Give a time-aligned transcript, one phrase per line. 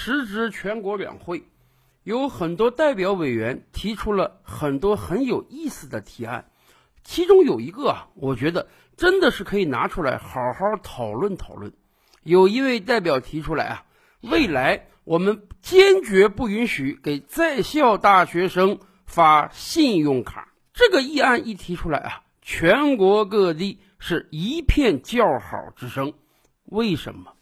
[0.00, 1.42] 时值全国两会，
[2.04, 6.48] 有很多代表委员提出了很多很有意思的提案，
[7.02, 11.72] 其中有一个啊，我觉得真的是可以拿出来好好讨论讨论。
[12.22, 13.84] 有一位代表提出来啊，
[14.20, 20.52] 未来我们坚决不允许给在校大学生发信用卡。
[20.72, 26.12] 这个议案一提出来啊，全国各地是一片叫好之声。
[26.66, 27.32] 为什么？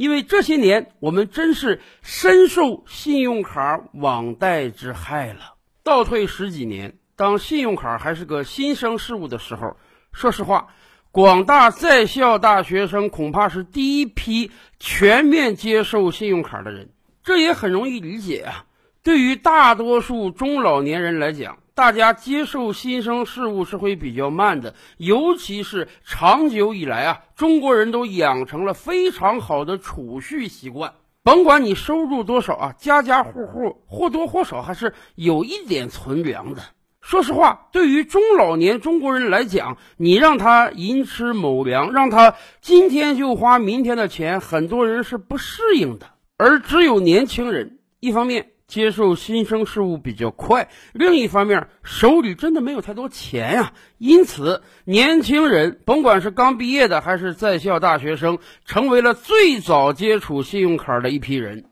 [0.00, 5.56] 因为这些年我们真是深受信用卡网贷之害了。
[5.82, 9.76] 倒退十几年，当信用卡还是个新生事物的时候，
[10.10, 10.68] 说实话，
[11.10, 16.88] 广大在校大学生恐怕是第一批全面接受信用卡的人。
[17.22, 18.64] 这也很容易理解啊。
[19.02, 30.92] 对于大多数中老年人来讲，大家接受新生事物是会比较慢的，尤其是长久以来啊，中国人都养成了非常好的储蓄习惯。
[31.22, 36.62] 甭管你收入多少啊，家家户户或多或少还是有一点存粮的。
[37.00, 46.06] 说实话，对于中老年中国人来讲，你让他寅吃卯粮，让他今天就花明天的钱，很多人是不适应的。
[46.36, 48.50] 而只有年轻人，一方面。
[48.70, 61.66] 接受新生事物比较快，另一方面手里真的没有太多钱呀，因此年轻人甭管是刚毕业的还是在校大学生，成为了最早接触信用卡的一批人。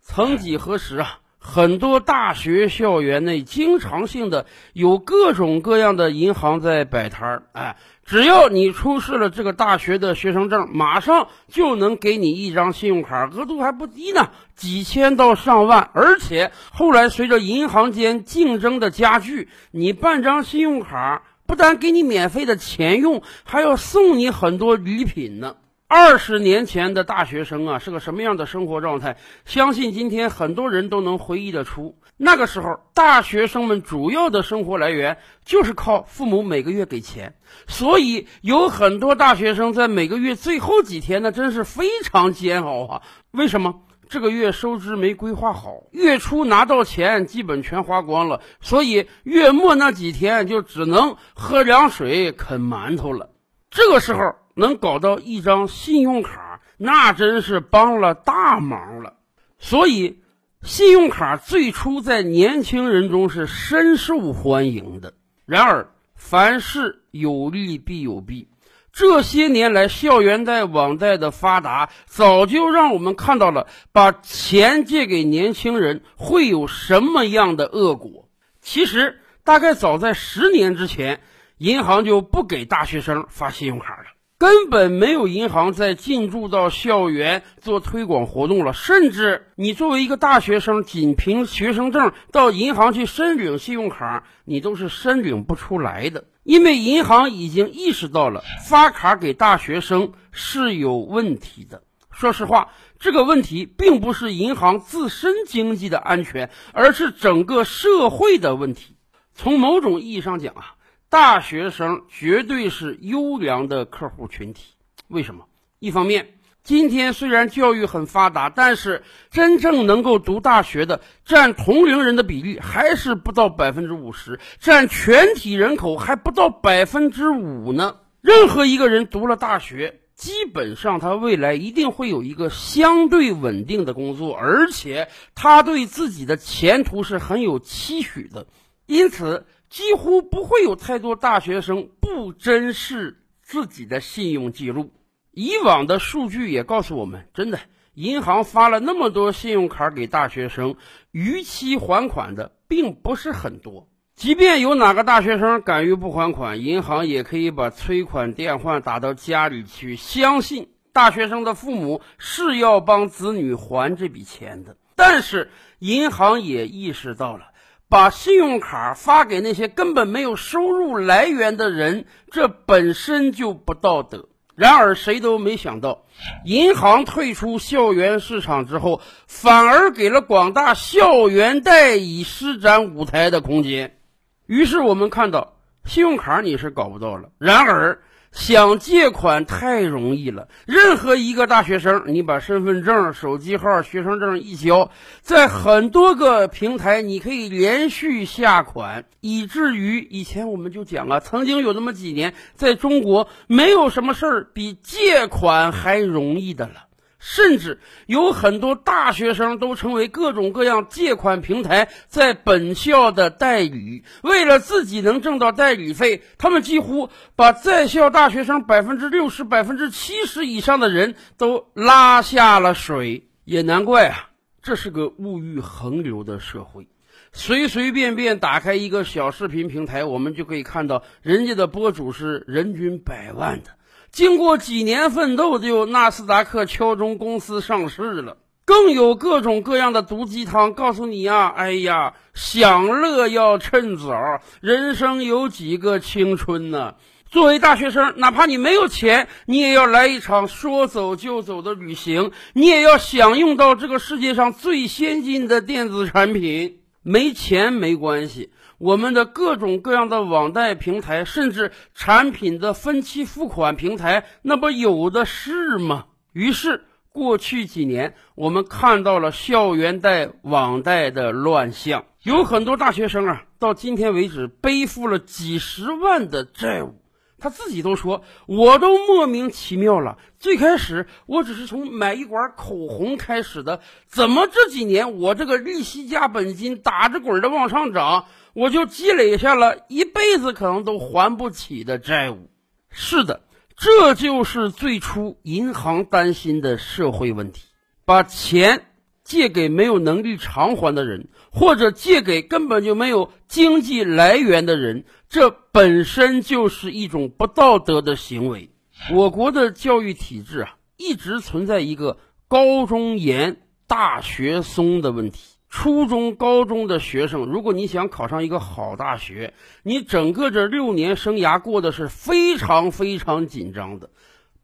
[0.00, 1.21] 曾几何时啊！
[1.44, 7.76] 很多大学校园内经常性的有各种各样的银行在摆摊儿，哎，
[8.06, 15.90] 只要你出示了这个大学的学生证，马上就能给你一张信用卡，额度还不低呢，几千到上万。
[15.94, 25.56] 而且后来随着银行间竞争的加剧，你办张信用卡不但给你免费的钱用，还要送你很多礼品呢。
[25.94, 29.18] 二十年前的大学生啊，是个什么样的生活状态？
[29.44, 31.98] 相信今天很多人都能回忆得出。
[32.16, 37.34] 那个时候，大学生们主要的生活来源就是靠父母每个月给钱，
[37.66, 43.02] 所以有很多大学生在每个月最后几天，那真是非常煎熬啊！
[43.32, 43.82] 为什么？
[44.08, 53.28] 这个月收支没规划好，月初拿到钱基本全花光了，所以月末那几天就只能喝凉水、啃馒头了。
[53.70, 54.36] 这个时候。
[54.54, 59.14] 能搞到一张信用卡，那真是帮了大忙了。
[59.58, 60.22] 所以，
[60.62, 65.14] 信用卡最初在年轻人中是深受欢迎的。
[65.46, 68.48] 然而，凡事有利必有弊。
[68.92, 78.28] 这些年来，校园贷、网贷的发达，早就让我们看到了把钱借给年轻人会有什么样的恶果。
[78.60, 81.20] 其实，大概早在十年之前，
[81.56, 84.04] 银行就不给大学生发信用卡了。
[84.42, 101.84] 根本没有银行在进驻到校园做推广活动了，甚至你作为一个大学生，仅凭学生证到银行去申领信用卡，你都是申领不出来的，因为银行已经意识到了发卡给大学生是有问题的。
[102.10, 108.96] 说实话，这个问题并不是银行自身经济的安全，而是整个社会的问题。
[109.36, 110.74] 从某种意义上讲啊。
[111.12, 114.62] 大学生绝对是优良的客户群体，
[115.08, 115.44] 为什么？
[115.78, 127.96] 一方面，今天虽然教育很发达，但是真正能够读大学的占同龄人的比例还是不到百分之五十，占全体人口还不到百分之五呢。
[128.22, 138.46] 任何一个人读了大学，基本上他未来一定会有一个相对稳定的工作，而且他对自己的前途是很有期许的，
[138.86, 139.44] 因此。
[139.72, 144.92] 几乎不会有太多大学生不珍视自己的信用记录。
[145.30, 147.58] 以往的数据也告诉我们，真的，
[147.94, 150.76] 银行发了那么多信用卡给大学生，
[151.10, 153.88] 逾期还款的并不是很多。
[154.14, 164.76] 即便有哪个大学生敢于不还款，银行也可以把催款电话打到家里去，相信大学生的父母是要帮子女还这笔钱的。
[164.94, 167.51] 但是银行也意识到了。
[167.92, 174.30] 把信用卡发给那些根本没有收入来源的人，这本身就不道德。
[174.54, 176.06] 然而，谁都没想到，
[176.46, 183.98] 银行退出校园市场之后，反而给了广大校园贷以施展舞台的空间。
[184.46, 187.28] 于是，我们看到信用卡你是搞不到了。
[187.36, 188.00] 然而，
[188.32, 194.90] 想借款太容易了，任何一个大学生，你把身份证、手机号、学生证一交，
[195.20, 206.86] 在很多个平台，你可以连续下款，以至于以前我们就讲了，曾经有那么几年，在中国没有什么事儿比借款还容易的了。
[207.24, 214.02] 甚至有很多大学生都成为各种各样借款平台在本校的代理。
[214.22, 223.28] 为了自己能挣到代理费，他们几乎把在校大学生百分之六十、百分之七十以上的人都拉下了水。
[223.44, 224.30] 也难怪啊，
[224.60, 226.88] 这是个物欲横流的社会。
[227.32, 233.70] 随随便便打开一个小视频平台，我们就可以看到人家的博主是人均百万的。
[234.12, 238.36] 经过几年奋斗，就纳斯达克敲钟公司上市了。
[238.66, 246.96] 更有各种各样的毒鸡汤，告诉你呀，哎呀，享乐要趁早，人生有几个青春呢？
[247.30, 256.80] 作为大学生，哪怕你没有钱，你也要来一场说走就走的旅行，你也要享用到这个世界上最先进的电子产品。
[257.04, 258.52] 没钱没关系。
[258.82, 266.06] 我们的各种各样的网贷平台，甚至产品的分期付款平台，那不有的是吗？
[266.32, 277.01] 于是，过去几年，我们看到了校园贷、网贷的乱象，有很多大学生啊，到今天为止背负了几十万的债务。
[277.42, 280.16] 他自己都说，我都莫名其妙了。
[280.38, 288.26] 最开始我只是从买一管口红开始的，怎么这几年我这个利息加本金打着滚的往上涨？
[288.54, 292.48] 我就积累下了一辈子可能都还不起的债务。
[292.90, 293.40] 是的，
[293.76, 297.62] 这就是最初银行担心的社会问题：
[298.04, 298.86] 把钱
[299.32, 308.68] 借给没有能力偿还的人，或者借给根本就没有经济来源的人，这本身就是一种不道德的行为。
[309.10, 315.40] 我国的教育体制啊，一直存在一个高中严、大学松的问题。
[315.70, 324.10] 初中、高中的学生，如果你想考上一个好大学，你整个这六年生涯过得是非常非常紧张的。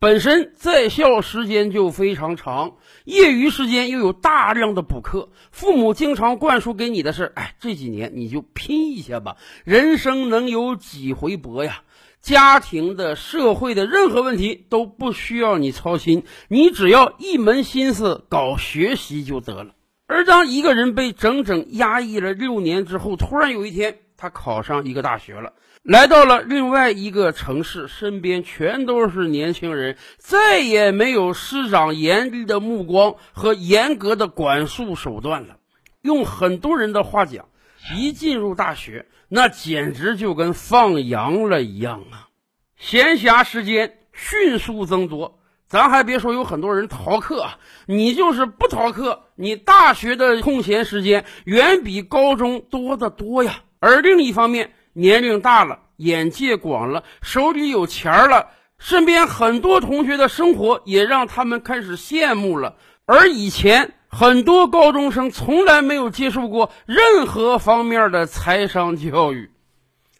[0.00, 11.82] 本身在校时间就非常长，业余时间又有大量的补课，父母经常灌输给你的是：哎，这几年你就拼一下吧，人生能有几回搏呀？
[12.20, 19.74] 家庭的、社会的任何问题都不需要你操心，你只要一门心思搞学习就得了。
[20.06, 25.52] 而当一个人被整整压抑了六年之后，突然有一天，他考上一个大学了，
[25.84, 35.58] 来到了另外一个城市，身边全都是年轻人，再也没有师长严厉的目光和严格的管束手段了。
[36.02, 37.48] 用很多人的话讲，
[37.96, 42.26] 一进入大学，那简直就跟放羊了一样啊！
[42.76, 45.38] 闲暇时间迅速增多。
[45.68, 47.46] 咱还别说，有很多人逃课，
[47.86, 53.60] 你就是不逃课，你大学的空闲时间远比高中多得多呀。
[53.80, 58.48] 而另一方面，年龄大了，眼界广了，手里有钱儿了，
[58.78, 62.76] 身边很多同学的生活也让他们开始羡慕了。
[63.06, 69.50] 而以前很多高中生从来没有接受过任何方面的财商教育，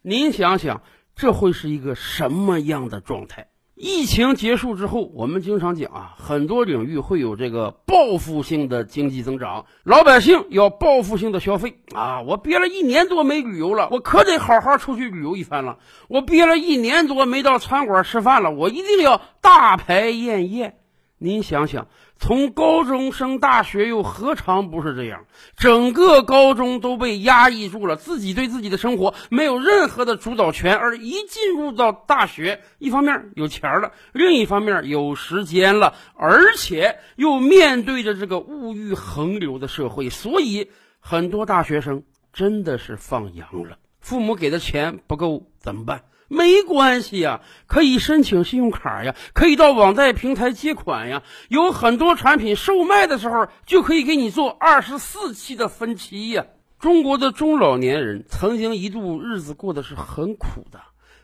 [0.03, 0.83] 您想想，
[1.15, 3.49] 这会是一个什么样的状态？
[3.81, 12.23] 疫情结束之后，我们经常讲啊，很多领域会有这个报复性的经济增长，老百姓要报复性的消费啊！
[12.23, 15.79] 我憋了一年多没旅游了，我可得好好出去旅游一番了。
[16.09, 20.75] 我憋了一年多没到餐馆吃饭了，我一定要大排宴宴。
[21.17, 21.87] 您想想，
[22.19, 25.25] 从高中升大学又何尝不是这样？
[25.57, 30.77] 整个高中都被压抑住了，自己对自己的生活没有任何的主导权。
[30.77, 43.79] 而一进入到大学，一方面有钱了，另一方面有时间了，而且又面对着这个物欲横流的社会，所以很多大学生真的是放羊了。
[44.01, 46.03] 父母给的钱不够怎么办？
[46.29, 51.23] 没关系呀，可以申请信用卡呀，可以到网贷平台借款呀。
[51.49, 56.45] 有很多产品售卖的时候就可以给你做二十四期的分期呀。
[56.79, 60.81] 中国的中老年人曾经一度日子过得是很苦的，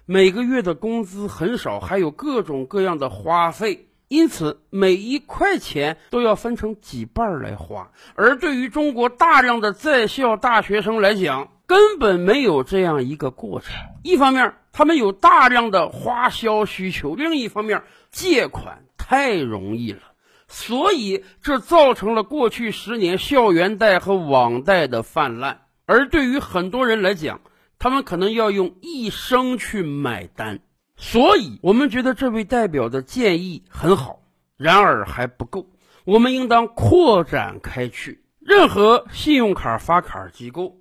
[0.06, 7.92] 每个月的工资很少，还有各种各样的花费，因此每一块钱都要分成几半来花。
[8.16, 13.74] 而对于中国大量的在校大学生来讲，根本没有这样一个过程。
[14.02, 20.00] 一方面，他们有大量的花销需求；另一方面，借款太容易了，
[20.46, 25.62] 所以这造成了过去十年校园贷和网贷的泛滥。
[25.86, 27.40] 而对于很多人来讲，
[27.78, 30.60] 他们可能要用一生去买单。
[30.96, 34.20] 所以，我们觉得这位代表的建议很好，
[34.56, 35.66] 然而还不够。
[36.04, 40.76] 我们应当扩展开去，任何信用卡发卡机构。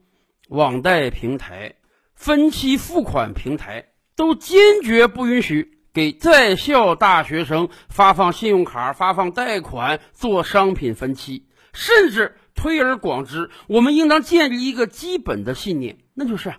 [0.53, 1.77] 网贷平台、
[2.13, 16.53] 分期付款平台都坚决不允许给在校大学生发放信用卡、发放贷款、做商品分期，甚至推而广之，我们应当建立一个基本的信念，那就是。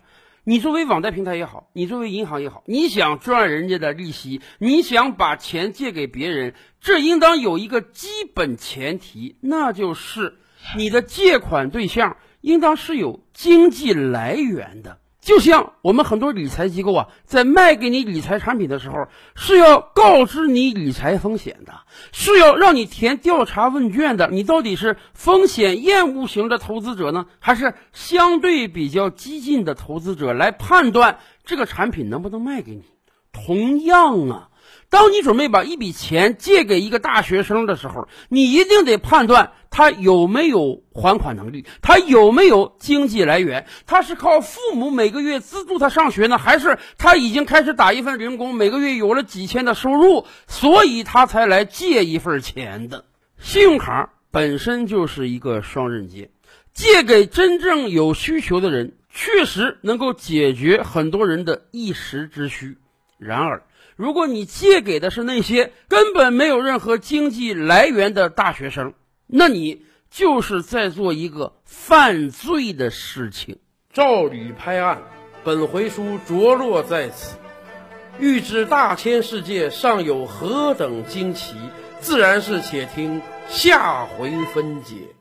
[0.46, 10.36] 你作为网贷平台也好，你作为银行也好，你想赚人家的利息，你想把钱借给别人，这应当有一个基本前提，那就是
[10.76, 14.98] 你的借款对象应当是有经济来源的。
[15.22, 21.72] 就像我们很多理财机构啊，在卖给你理财产品的时候，是要告知你理财风险的，
[22.12, 24.28] 是要让你填调查问卷的。
[24.30, 32.82] 你到底是风险厌恶型的投资者呢，还是相对比较激进的投资者来判断这个产品能不能卖给你？
[33.32, 34.50] 同样啊。
[34.94, 53.04] 当你准备把一笔钱借给一个大学生的时候，你一定得判断他有没有还款能力，他有没有经济来源，他是靠父母每个月资助他上学呢，还是他已经开始打一份零工，每个月有了几千的收入，所以他才来借一份钱的。
[53.40, 56.30] 信用卡本身就是一个双刃剑，
[56.72, 62.78] 借给真正有需求的人，确实能够解决很多人的一时之需。
[63.18, 63.62] 然而，
[63.96, 68.94] 如果你借给的是那些根本没有任何经济来源的大学生，
[69.26, 73.58] 那你就是在做一个犯罪的事情。
[73.92, 75.02] 照吕拍案，
[75.44, 77.36] 本回书着落在此。
[78.18, 81.54] 欲知大千世界尚有何等惊奇，
[82.00, 85.13] 自然是且听下回分解。